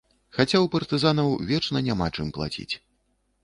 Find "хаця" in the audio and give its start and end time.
0.37-0.57